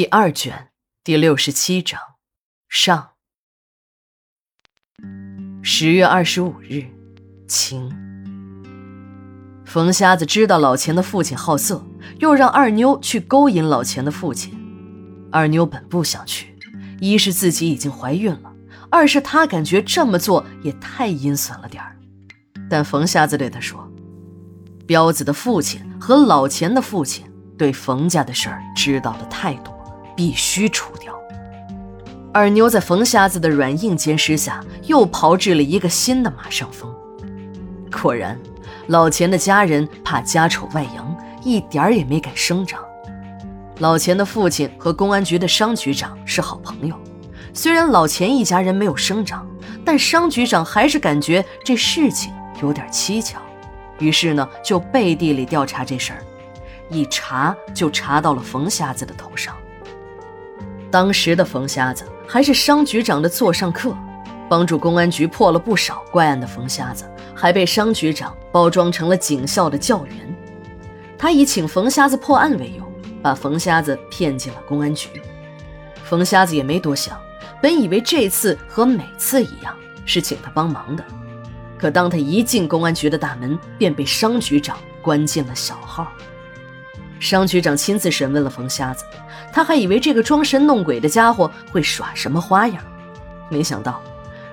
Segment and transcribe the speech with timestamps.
[0.00, 0.70] 第二卷
[1.04, 2.00] 第六十七章
[2.70, 3.10] 上。
[5.62, 6.86] 十月二十五日，
[7.46, 7.92] 晴。
[9.66, 11.84] 冯瞎子知道老钱的父亲好色，
[12.18, 14.58] 又让二妞去勾引老钱的父亲。
[15.30, 16.56] 二妞本不想去，
[16.98, 18.50] 一是自己已经怀孕了，
[18.88, 21.94] 二是她感觉这么做也太阴损了点儿。
[22.70, 23.86] 但冯瞎子对她说
[24.88, 29.78] ：“彪子的父亲和老钱的父亲对冯家的事儿知道的太多，
[30.20, 31.18] 必须除掉。”
[32.30, 36.94] 二妞在冯瞎子的软硬兼施下，又炮制了一个新的马上风。
[37.90, 38.38] 果然。
[38.86, 42.82] 老钱的家人怕家丑外扬，一点儿也没敢声张。
[43.78, 46.96] 老钱的父亲和公安局的商局长是好朋友，
[47.54, 49.46] 虽然老钱一家人没有声张，
[49.84, 53.38] 但商局长还是感觉这事情有点蹊跷，
[54.00, 56.18] 于是呢就背地里调查这事儿，
[56.88, 59.54] 一查就查到了冯瞎子的头上。
[60.90, 63.96] 当时的冯瞎子还是商局长的座上客。
[64.48, 70.36] 帮助公安局破了不少怪案的冯瞎子，还被商局长包装成了警校的教员。
[71.16, 72.84] 他以请冯瞎子破案为由，
[73.22, 75.08] 把冯瞎子骗进了公安局。
[76.02, 77.16] 冯瞎子也没多想，
[77.62, 79.72] 本以为这次和每次一样
[80.04, 81.04] 是请他帮忙的，
[81.78, 86.08] 可当他一进公安局的大门，便被商局长关进了小号。
[87.20, 89.04] 商局长亲自审问了冯瞎子，
[89.52, 92.82] 他还以为这个装神弄鬼的家伙会耍什么花样，
[93.48, 94.02] 没想到。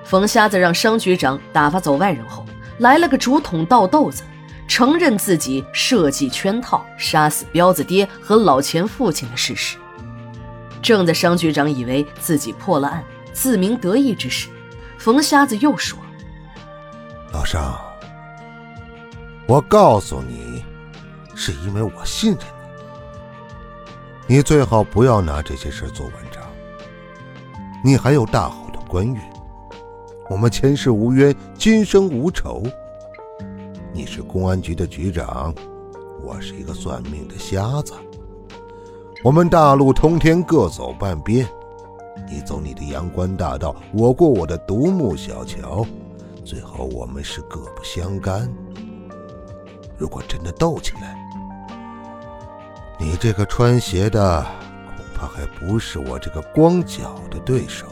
[0.04, 2.44] 冯瞎子让商局长打发走外人后，
[2.78, 4.22] 来了个竹筒倒豆子，
[4.68, 9.76] 承认自己设计圈套杀死彪子爹和老钱父亲的事实。
[10.80, 13.02] 正在商局长以为自己破了案、
[13.32, 14.48] 自鸣得意之时，
[14.98, 15.98] 冯瞎子又说
[17.32, 17.78] ：“老商，
[19.46, 20.64] 我告诉你，
[21.34, 22.57] 是因为我信任你。
[24.30, 26.42] 你最好不要拿这些事做文章。
[27.82, 29.18] 你还有大好的官运。”
[30.28, 32.62] 我们前世无冤，今生无仇。
[33.90, 35.54] 你是公安局的局长，
[36.22, 37.94] 我是一个算命的瞎子。
[39.24, 41.48] 我们大路通天，各走半边。
[42.30, 45.86] 你走你的阳关大道，我过我的独木小桥，
[46.44, 48.46] 最后我们是各不相干。
[49.96, 51.16] 如果真的斗起来，
[53.00, 54.44] 你这个穿鞋的，
[54.96, 57.86] 恐怕还不是我这个光脚的对手。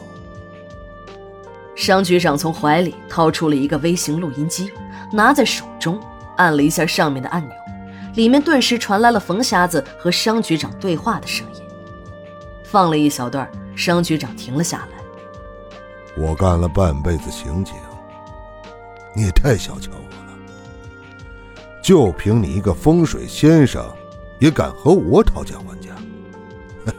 [1.75, 4.71] 商局长从怀里掏出了一个微型录音机，
[5.11, 5.97] 拿在手中，
[6.35, 7.55] 按了一下上面的按钮，
[8.15, 11.61] 里面顿时传来了冯瞎子和商局长对话的声音。
[12.65, 14.97] 放了一小段，商局长停了下来
[16.17, 17.75] ：“我干了半辈子刑警，
[19.15, 20.33] 你也太小瞧我了。
[21.81, 23.85] 就凭你一个风水先生，
[24.39, 25.95] 也敢和我讨价还价？
[26.85, 26.93] 哼！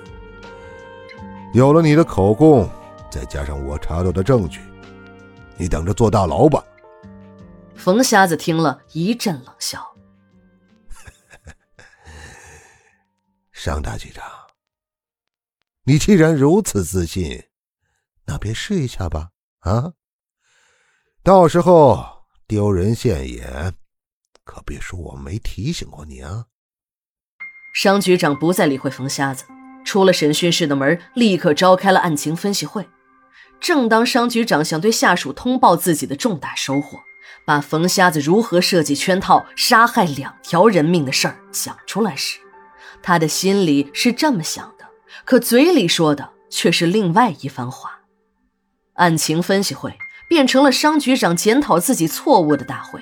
[1.54, 2.68] 有了你的口供，
[3.10, 4.60] 再加上我查到的证据。”
[5.60, 6.64] 你等着坐大牢吧！
[7.74, 9.84] 冯瞎子听了一阵冷笑。
[13.50, 14.24] 商大局长，
[15.82, 17.42] 你既然如此自信，
[18.24, 19.30] 那便试一下吧！
[19.60, 19.94] 啊，
[21.24, 23.74] 到时候丢人现眼，
[24.44, 26.46] 可别说我没提醒过你啊！
[27.78, 29.44] 商局长不再理会冯瞎子，
[29.84, 32.88] 出了审讯室的门，立刻召开了案情分析会。
[33.60, 36.98] 正当商局长想对下属通报自己的重大收获，
[37.46, 42.40] 把冯瞎子如何设计圈套杀害两条人命的事儿讲出来时，
[43.00, 44.84] 他的心里是这么想的，
[45.24, 48.00] 可嘴里说的却是另外一番话。
[48.94, 49.96] 案情分析会
[50.28, 53.00] 变成了商局长检讨自己错误的大会。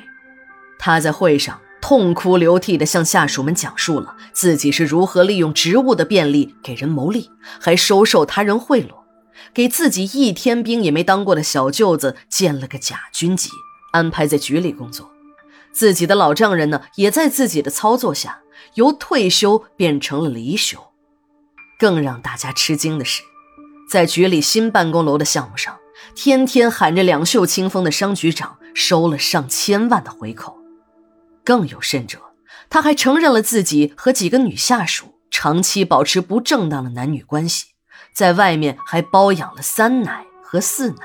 [0.78, 7.30] 他在会上痛哭流涕地向下属们讲述了自己是如何利用职务的便利给人谋利，
[7.60, 8.88] 还收受他人贿赂。
[9.54, 13.50] 给自己一天兵也没当过的小舅子建了个假军级，
[13.92, 15.12] 安排在局里工作。
[15.72, 18.40] 自己的老丈人呢，也在自己的操作下
[18.74, 20.88] 由退休变成了离休。
[21.78, 23.22] 更让大家吃惊的是，
[23.88, 25.76] 在局里新办公楼的项目上，
[26.16, 30.65] 天天喊着两袖清风的商局长收了上千万的回扣。
[31.46, 32.18] 更有甚者，
[32.68, 37.68] 他还承认了自己和几个女下属长期保持不正当的男女关系。
[38.12, 40.96] 在外面还包养了三奶和四奶。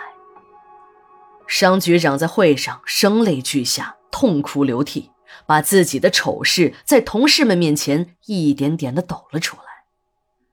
[1.45, 5.11] 商局长在会上声泪俱下，痛哭流涕，
[5.45, 9.63] 把自己的丑事在同事们面前一点点的抖了出来。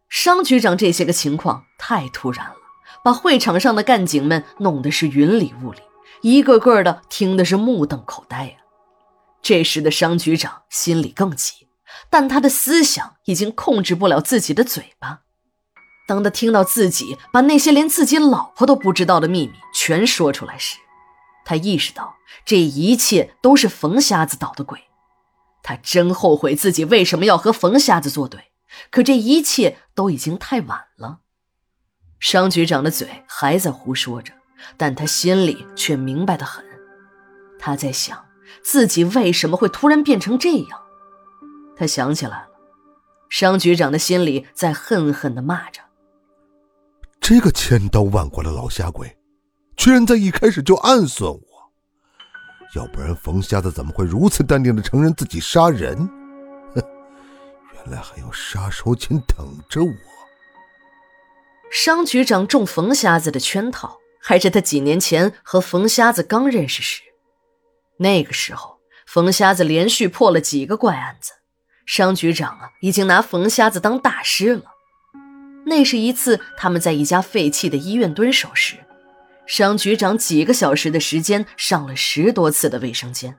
[0.09, 2.57] 商局长这些个情况太突然了，
[3.05, 5.79] 把会场上的干警们弄得是云里雾里，
[6.23, 8.57] 一个个的听的是目瞪口呆呀。
[9.41, 11.69] 这时的商局长心里更急，
[12.11, 15.21] 但他的思想已经控制不了自己的嘴巴。
[16.07, 20.79] 当他听到自己把那些连自己老婆都不知道的秘密全说出来时，
[21.45, 24.81] 他意识到这一切都是冯瞎子捣的鬼。
[25.63, 28.53] 他真后悔自己为什么要和冯瞎子作对，
[28.91, 31.21] 可这一切都已经太晚了。
[32.19, 34.33] 商局长的嘴还在胡说着，
[34.79, 36.65] 但他心里却明白的很。
[37.59, 38.25] 他在想
[38.63, 40.83] 自己为什么会突然变成这样。
[41.77, 42.49] 他想起来了，
[43.29, 45.81] 商局长的心里在恨恨的骂着。
[47.21, 49.17] 这个千刀万剐的老瞎鬼，
[49.77, 51.41] 居然在一开始就暗算我。
[52.75, 55.97] 要不然冯瞎子怎么会如此淡定的承认自己杀人？
[56.75, 56.83] 哼，
[57.75, 59.93] 原来还有杀手锏等着我。
[61.71, 67.03] 商局长中冯瞎子的圈套，还是他几年前和冯瞎子刚认识时。
[67.99, 71.33] 那个时候，冯瞎子连续破了几个怪案子，
[71.87, 74.65] 商局长啊，已经拿冯瞎子当大师了。
[75.67, 78.77] 那是一次，他们在一家废弃的医院蹲守时，
[79.47, 83.39] 商局长几个小时的时间上了十多次的卫生间。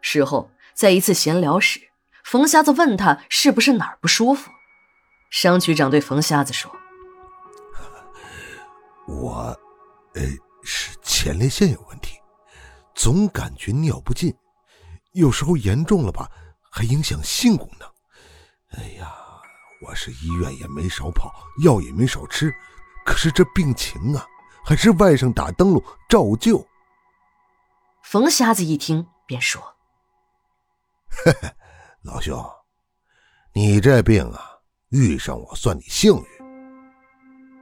[0.00, 1.80] 事后，在一次闲聊时，
[2.22, 4.50] 冯瞎子问他是不是哪儿不舒服，
[5.30, 6.70] 商局长对冯瞎子说
[9.08, 9.58] ：“我，
[10.14, 10.22] 呃，
[10.62, 12.17] 是前列腺有问题，
[12.98, 14.36] 总感觉尿不尽，
[15.12, 16.28] 有时候严重了吧，
[16.68, 17.88] 还影响性功能。
[18.78, 19.14] 哎呀。”
[19.80, 22.52] 我是医院也没少跑，药也没少吃，
[23.06, 24.26] 可是这病情啊，
[24.64, 26.66] 还是外甥打灯笼照旧。
[28.02, 29.62] 冯瞎子一听便说
[31.24, 31.48] ：“嘿嘿，
[32.02, 32.44] 老兄，
[33.52, 34.50] 你这病啊，
[34.88, 36.26] 遇上我算你幸运。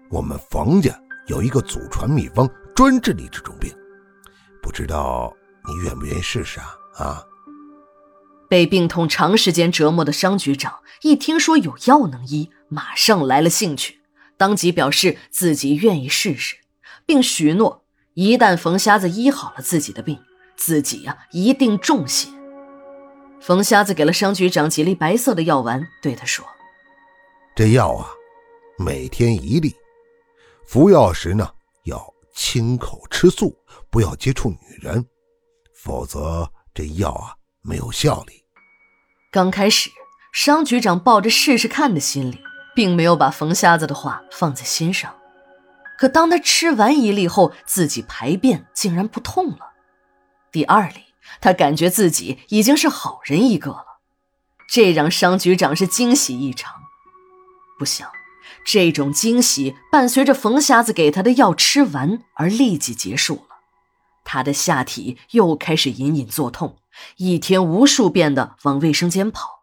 [0.08, 3.76] 我们冯家有一个祖传秘方，专治你这种病，
[4.66, 5.32] 不知道
[5.68, 6.66] 你愿不愿意试试啊？
[6.98, 7.24] 啊？”
[8.50, 14.00] 被病痛长时间折磨的商局长一听说有药能医，马上来了兴趣，
[14.36, 16.56] 当即表示自己愿意试试，
[17.06, 17.84] 并许诺
[18.14, 20.18] 一旦冯瞎子医好了自己的病，
[20.56, 22.28] 自己呀一定重谢。
[23.40, 26.44] 冯瞎子给了商局长几粒白色的药丸，对他说
[27.54, 28.08] ：“这药啊，
[28.78, 29.76] 每天一粒，
[30.66, 31.48] 服药时呢
[31.84, 33.58] 要亲口吃素，
[33.90, 35.04] 不要接触女人，
[35.74, 37.34] 否则这药啊。”
[37.68, 38.44] 没有效力。
[39.32, 39.90] 刚开始，
[40.32, 42.38] 商局长抱着试试看的心理，
[42.76, 45.12] 并没有把冯瞎子的话放在心上。
[45.98, 49.72] 可当他吃完一粒后，自己排便竟然不痛了。
[50.52, 51.06] 第二粒，
[51.40, 53.84] 他感觉自己已经是好人一个了，
[54.68, 56.72] 这让商局长是惊喜异常。
[57.80, 58.08] 不想，
[58.66, 63.58] 这种惊喜伴随着冯瞎子给他的药吃完而立即结束了，
[64.24, 66.76] 他的下体又开始隐隐作痛。
[67.18, 69.55] 一天无数遍的往卫生间跑，